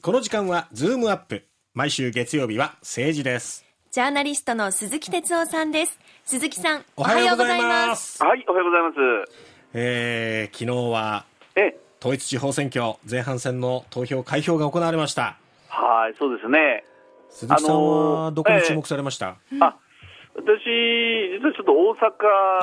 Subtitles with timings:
[0.00, 1.42] この時間はズームアップ。
[1.74, 3.64] 毎週月曜日は政治です。
[3.90, 5.98] ジャーナリストの鈴木哲夫さんです。
[6.24, 8.22] 鈴木さんおはようございます。
[8.22, 8.82] はい、おはようござい
[9.24, 9.32] ます。
[9.74, 11.24] えー、昨日は
[11.56, 15.36] え、統一地方選挙前半戦の投票開票が行われました。
[15.66, 16.84] はい、そうですね。
[17.28, 19.76] 鈴木さんあのーはどこに注目されました、あ、
[20.38, 21.94] 私、実はちょっと大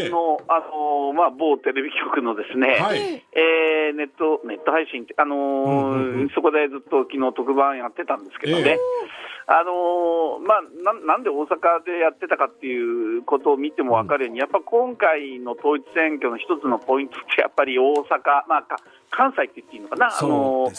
[0.00, 3.22] 阪の、あのーまあ、某テレビ局のですね、はい。
[3.32, 8.78] えーネット、ネット配信って、あのーうんうんうんそこでずっと昨日特番やってたんですけどね、ええ。
[9.46, 18.76] あのーまあな、なんで大阪でやってたかっていうことを見ても分かるように、やっぱ今回の統一選挙の一つのポイントって、やっぱり大阪、まあ、か
[19.10, 20.74] 関西って言っていいのかな、あそのー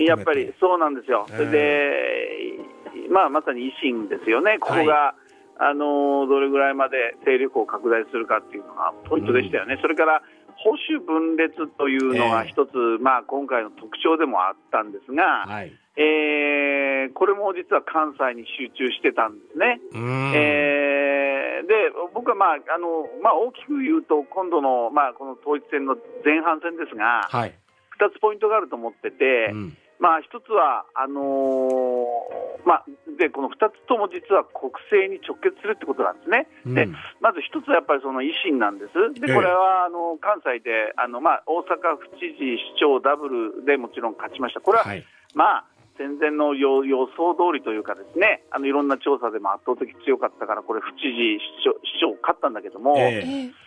[0.00, 0.06] ね。
[0.06, 1.36] やっぱりそうなんですよ、ええ。
[1.36, 5.14] それで、まあ、まさに維新ですよね、ここが、
[5.62, 10.22] あのどれぐらいまで勢力を拡大するかっていうのがポイントでしたよね、それから
[10.56, 12.50] 保守分裂というのがええ。
[12.50, 15.72] 一つ、まあ、今回の特徴でもあったんですが、はい。
[15.96, 19.80] えーこれも実は関西に集中してたんですね。
[19.92, 20.32] うーん。
[20.34, 21.74] えーで
[22.14, 27.54] 僕は、まああのまあ、大きく言うと、今度の,、まあこの統一戦の前半戦ですが、はい、
[27.98, 36.50] 2つポイントがあると思ってて、うんまあ、一つは、あのーまあ、でこの2つとも実は国政に直結するってことなんですね。
[36.66, 45.06] でうんまず一つはやっぱりその維新なんです、でええこれはあの関西であの、まあ、大阪府知事、市長ダブルでもちろん勝ちました、これは、はい
[45.38, 53.62] まあ、戦前の予予想通りというか、ですねあのいろんな調査でも圧倒的強かったから、これ、府知事、市長市長勝ったんだけども、えええ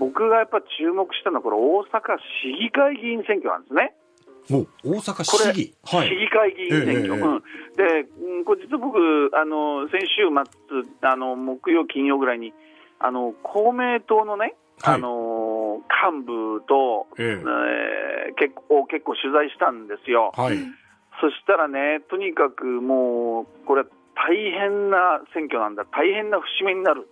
[0.00, 3.92] 僕がやっぱ注目したのは、これ、大阪市議会議員選挙なんですね。
[4.50, 6.08] お大阪これ、市議はい。
[6.08, 7.42] 市議会議員選挙、ええええうん。
[7.76, 8.98] でうんこれ実は僕
[9.34, 12.52] あの、先週末あの、木曜、金曜ぐらいに
[12.98, 14.94] あの公明党のね、はい。
[14.94, 15.82] あの
[16.12, 17.44] 幹部と、ええ。
[18.32, 20.56] ー結構結構取材したんですよ、はい。
[21.20, 27.08] そしたらね、とにかくもう、これは大変な選挙なんだ、大変な節目になる。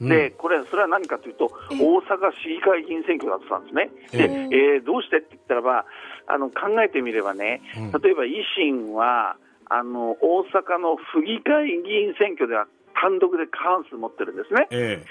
[0.00, 1.78] で、これ、それは何かというと、ええ。
[1.78, 3.90] 大阪市議会議員選挙だったんですね。
[4.10, 4.48] で、え。
[4.50, 5.84] えーどうしてって言ったらば、
[6.32, 7.92] あの考えてみればね、うん。
[8.00, 9.36] 例えば維新は、
[9.68, 14.66] あの大阪の府議会議員選挙では単独で過半数持ってるんですね。
[14.70, 15.04] え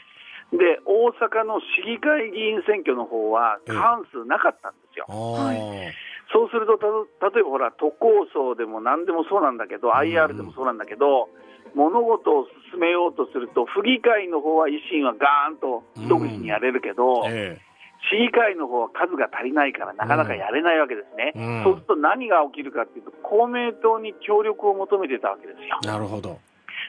[0.52, 5.06] で、大阪の市議会議員選挙の方は過半数なかったんですよ。
[5.10, 5.14] え。
[5.14, 6.12] あー。
[6.34, 11.30] そうすると、た例えばほら、都構想でも何でもそうなんだけど、IR でもそうなんだけど、
[11.76, 17.60] 物事を進めようとすると、府議会の方は維新はガーンと独自にやれるけど、え
[18.10, 21.64] 市議会の方は数が足りないから、なかなかやれないわけですね、うん。
[21.64, 25.80] そうすると何が起きるかっていうと、公明党に協力を求めてたわけですよ。
[25.84, 26.40] えなるほど。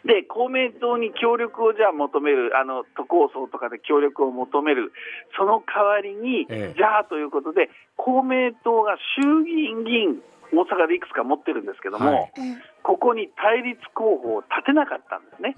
[0.04, 4.92] で、公明党に協力をじゃあ求める、あの都構想とかで協力を求める、
[5.36, 6.74] その代わりに、ええ。
[6.76, 12.32] じゃあということで、公明党が衆議院議員、大阪でいくつか持ってるんですけども、はい。
[12.82, 15.54] ここに対立候補を立てなかったんですね。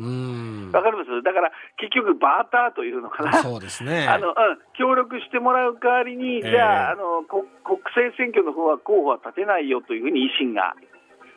[0.73, 1.23] わかります？
[1.23, 3.33] だから結局、バーターというのかな。
[3.35, 4.07] そうですね。
[4.11, 4.35] あのうん、
[4.75, 6.51] 協力してもらう代わりに、ええ。
[6.51, 10.77] じゃああのこ国政選挙の方は候補は立てないよというふうに維新が、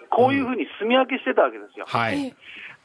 [0.09, 1.85] こういうふうに住み分けしてたわけですよ。
[1.88, 2.34] はい。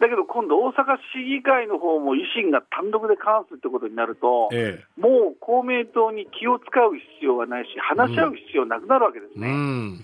[0.01, 5.01] だけど今度、大阪市議会の方も維新が単独で過半数ってことになると、ええ。
[5.01, 9.49] もう公明党に気を使う必要はないし、話し合う必要なくなるわけですうね。
[9.49, 9.99] ん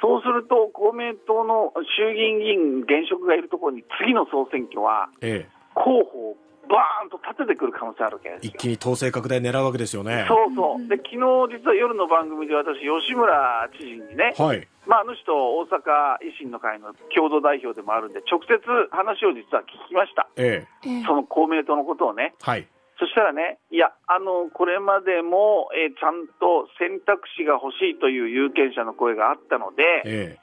[0.00, 6.36] そうすると、公明党の衆議院議員、現職がいるところに、次の総選挙は、ええ候補を
[6.68, 8.52] バーンと立ててくる可能性あるわけですよ。
[8.54, 10.88] 一気に統制拡大狙うわけですよねそうそう。
[10.88, 15.78] で、昨日実は夜の番組で私、吉村知事にね、はいまあ、あの人、大阪
[16.22, 18.58] 維新の会の共同代表でもあるんで、直接
[18.90, 20.28] 話を実は聞きました。
[20.36, 22.34] ええええその公明党のことをね。
[22.40, 22.66] はい
[23.00, 30.38] そしたらね、いや、あの、これまでも、えーちゃんと選択肢が欲しいという有権者の声があったので、え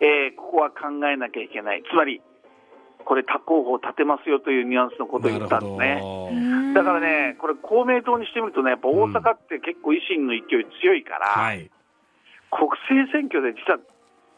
[0.00, 1.82] えーここは考えなきゃいけない。
[1.84, 2.22] つまり、
[3.04, 6.00] これ他候補を立てますよというニュアンスのことを言ったんですね。
[6.32, 11.70] うんだからね、これ公明党にしてみるとね、やっぱ大阪って結構維新の勢い強いから、はい
[12.50, 13.78] 国政選挙で実は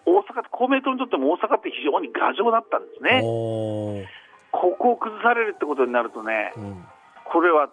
[0.06, 3.20] 大阪、公明党にとっても大阪って非常に牙城だったんですね。
[3.22, 6.84] ここを崩されるってことになるとね、うん
[7.30, 7.70] これは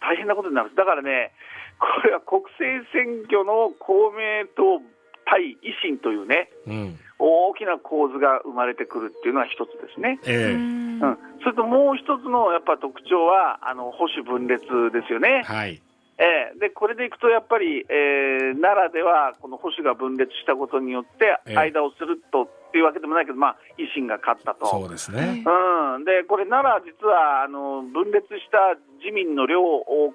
[0.00, 0.74] 大変なことになる。
[0.74, 1.32] だからね、
[1.78, 4.78] これは国政選挙の公明党
[5.26, 6.98] 対維新というね、うん。
[7.18, 10.18] 大きな構図が生まれてくるっていうのは一つですね。
[10.26, 10.54] ええ。
[10.54, 14.62] うん、それともう一つのやっぱ特徴は、あの保守分裂
[14.92, 15.42] ですよね。
[15.44, 15.80] はい。
[16.18, 16.58] ええ。
[16.58, 24.64] でこれでいくと、やっぱり、えー奈良ではこの保守が分裂したことによってええ、間をするとっていうわけでもないけど、まあ、維新が勝ったと。
[24.64, 29.60] そうですねうん、でこれ、奈良、実はあの分裂した自民の両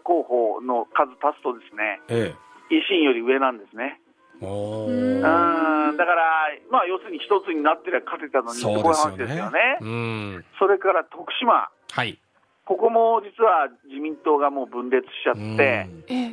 [0.01, 2.33] 候補の数足すと、ですねえ
[2.73, 4.01] 維新より上なんですね。
[4.41, 9.77] えおうん、ーだから、まあ、要するに一つになってりゃ勝てたのにそうですよ話ですよねね。。
[9.81, 10.45] うん。
[10.59, 12.17] それから徳島、はい。
[12.65, 15.87] ここも実は自民党がもう分裂しちゃって、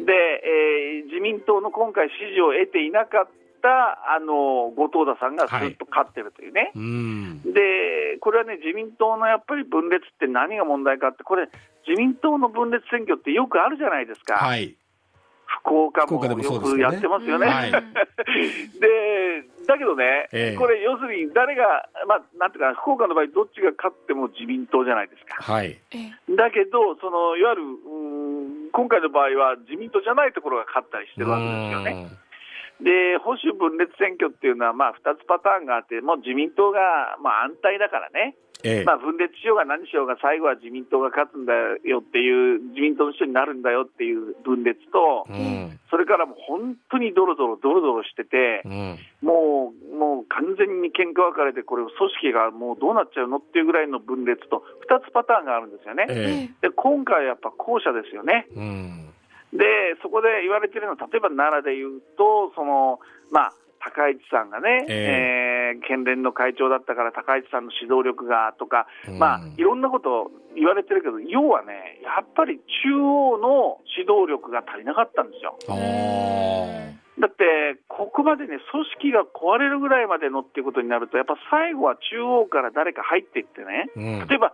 [0.04, 0.12] で、
[0.44, 6.72] えー自民党の今回支持を得ていなかった、あの、後藤田さんがずっと勝ってるというね。
[6.74, 7.42] うん。
[7.42, 11.48] で、これはね、自民党のやっぱり分裂って何が問題かって、これ、
[11.86, 14.36] 自民党の分裂選挙ってよくあるじゃないですか。
[14.36, 14.74] はい。
[15.62, 17.46] 福岡もよもそうですよねくやってますよね。
[17.46, 17.70] はい
[18.80, 25.42] で、だけどね、ええこれ、要するに誰が、まあ、なんていうか、福岡の場合、どっちが勝っても自民党じゃないですか。
[25.42, 25.78] はい。
[25.92, 32.08] えだけど、そのいわゆるうーん今回の場合は自民党じゃないところが勝ったりしてるわけですよね。
[32.80, 41.52] で、保守分裂選挙っていうのは、まあ、2つパターンがあって、もう自民党が、まあ、安泰だからね、ええまあ、分裂しようが何しようが、最後は自民党が勝つんだ
[41.84, 45.78] よっていう、自民党の人になるんだよっていう分裂と、うん。
[45.90, 48.98] それからもう本当にドロドロ、ドロドロしててう、ん。
[49.20, 51.92] もう、もう完全に喧嘩別れて、これ、組
[52.24, 56.06] 織がもうどうなっちゃうのっていうぐらいの分裂と、2つパターンがあるんですよね。
[56.08, 58.46] えで今回やっぱ後者ですよね。
[58.56, 59.13] えうん。
[59.54, 62.98] で、そこで言われてるのは、例えば奈良で言うと、その、
[63.30, 75.58] まあ、高市さんがね、ええー県連の会長だったから高市さんの指導力がとか、うんまあ、いろんなこと言われてるけど、要はね、やっぱり中央の指導力が足りなかったんですよ。
[77.18, 84.28] だって、ここまでね、組織が壊れるぐらいまでのっていうことになると、やっぱ最後は中央から誰か入っていってね、うん。
[84.28, 84.52] 例えば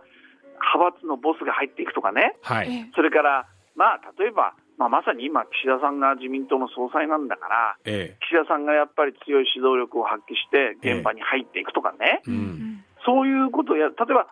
[0.77, 2.71] 派閥のボスが入っていくとかね、はい。
[2.71, 12.31] えそれから、まあ、例えば、まあ、まさに今、岸田さんが自民党の総裁なんだから、え岸田さんがやっぱり強い指導力を発揮して、現場に入っていくとかね、え。
[12.31, 12.83] うん。
[13.05, 14.25] そういうことをやる、例えば、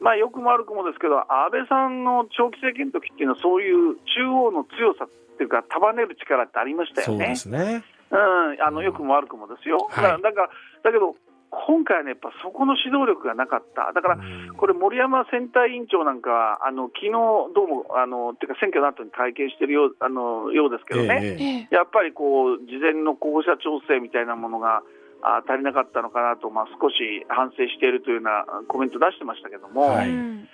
[0.00, 7.62] まあ、よくも悪くもですけど、安倍さんの長期政権の時っていうのは、そういう中央の強さっていうか、束ねる力ってありましたよねそうで。
[7.62, 7.84] すね。
[8.10, 9.86] うん、あの、良くも悪くもですよ。
[9.86, 10.50] はいだだから、
[10.82, 11.14] だけど、
[11.52, 13.92] 今回はね、やっぱそこの指導力がなかった。
[13.92, 17.12] だから、うんこれ、森山選対委員長なんかは、あの、昨日
[17.52, 21.20] どうも、あの、てか選挙の後に会見してるよう、あの、ようですけどね。
[21.22, 24.82] ええええやっぱりこう、事前の候補者調整みたいなものが、
[25.22, 26.96] あ足りなかったのかなと、まあ、少し
[27.28, 30.48] 反省しているというようなコメント出してましたけども、はいうん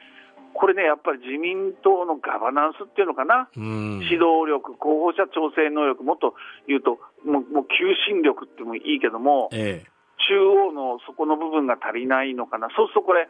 [0.54, 4.00] これね、やっぱり自民党のガバナンスっていうのかな、うん。
[4.02, 6.34] 指導力、候補者調整能力、もっと
[6.66, 9.97] 言うと、もうもう求心力ってもいいけども、ええ。
[10.28, 13.28] 中央のそこの部分が足りないのかな、そうするとこれ、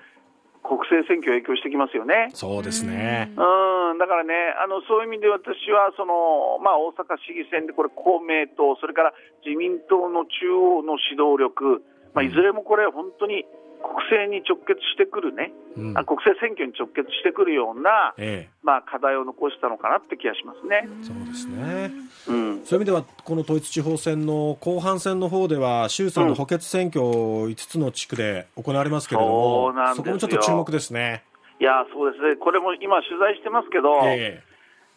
[0.62, 2.28] 国政選挙影響してきますよね。
[2.34, 3.30] そうですね。
[3.38, 9.14] うん、だからね、あのそういう意味で私はその、まあ、大阪市議選でこれ、公明党、それから
[9.46, 13.46] 自民党の中央の指導力、まあ、いずれもこれ、本当に
[13.78, 20.88] 国政に直結してくるね、うんあ国政選挙に直結してくるような、えまあ、課題を残したのかなって気がしますね。
[20.88, 21.04] え。
[21.04, 21.92] そうですね。
[22.28, 31.24] うんそういう意味では、この統一地方選の後半戦の方では、衆参の補欠選挙5つの地区で行われますけれども、そうなんですよこもちょっと注目ですね。
[31.60, 34.42] いやそうですね、これも今、取材してますけど、え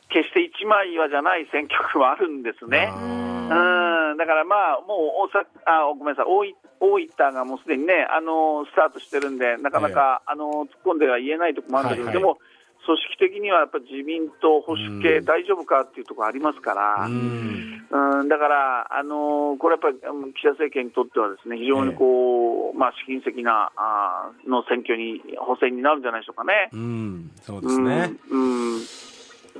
[0.09, 2.67] 決して一枚岩じゃない選挙区はあるんですえ。
[2.67, 3.30] ね。
[3.51, 12.37] あうんだからまあ、もう大阪あごめんなさい大い、大分がもうすでにね、あのスタートしてるんで、なかなか、あの突っ込んでは言えないところもあるんだけど、はいはいでも、
[12.85, 18.27] 組織的にはやっぱり自民党、保守系、うん大丈夫かっていうところありますから、ーううんん。
[18.27, 26.69] だから、あのこれやっぱりうん岸田政権にとっては、ですね非常にこう、まあ、試金石なあーの選挙に、補選になるんじゃないでしょうかね。
[26.73, 27.31] うん。
[27.43, 28.13] そうですね。
[28.29, 28.81] うん、うん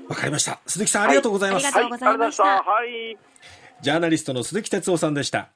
[0.07, 0.60] わかりました。
[0.65, 1.65] 鈴木さん、ありがとうございます。
[1.65, 3.24] はいありがとうございましたはい、ありがとうございました。
[3.24, 3.30] はい
[3.81, 5.50] ジャーナリストの鈴木哲夫さんでした。